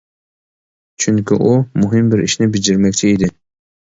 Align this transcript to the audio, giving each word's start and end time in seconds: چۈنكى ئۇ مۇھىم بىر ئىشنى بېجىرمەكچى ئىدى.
چۈنكى 1.03 1.37
ئۇ 1.45 1.51
مۇھىم 1.83 2.09
بىر 2.15 2.25
ئىشنى 2.25 2.49
بېجىرمەكچى 2.57 3.11
ئىدى. 3.13 3.35